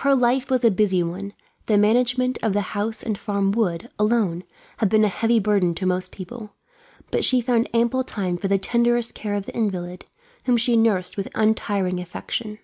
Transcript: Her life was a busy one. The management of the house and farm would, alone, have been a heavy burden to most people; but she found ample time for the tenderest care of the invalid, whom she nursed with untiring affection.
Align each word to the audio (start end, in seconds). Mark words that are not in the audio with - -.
Her 0.00 0.14
life 0.14 0.50
was 0.50 0.62
a 0.66 0.70
busy 0.70 1.02
one. 1.02 1.32
The 1.64 1.78
management 1.78 2.36
of 2.42 2.52
the 2.52 2.60
house 2.76 3.02
and 3.02 3.16
farm 3.16 3.52
would, 3.52 3.88
alone, 3.98 4.44
have 4.76 4.90
been 4.90 5.02
a 5.02 5.08
heavy 5.08 5.38
burden 5.40 5.74
to 5.76 5.86
most 5.86 6.12
people; 6.12 6.52
but 7.10 7.24
she 7.24 7.40
found 7.40 7.70
ample 7.74 8.04
time 8.04 8.36
for 8.36 8.48
the 8.48 8.58
tenderest 8.58 9.14
care 9.14 9.32
of 9.32 9.46
the 9.46 9.56
invalid, 9.56 10.04
whom 10.44 10.58
she 10.58 10.76
nursed 10.76 11.16
with 11.16 11.30
untiring 11.34 12.00
affection. 12.00 12.58